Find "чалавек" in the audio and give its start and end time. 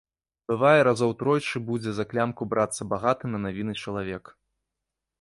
3.85-4.37